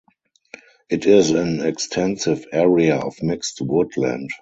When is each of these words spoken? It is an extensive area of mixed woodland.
It 0.89 1.05
is 1.05 1.29
an 1.29 1.61
extensive 1.63 2.45
area 2.51 2.95
of 2.97 3.21
mixed 3.21 3.61
woodland. 3.61 4.31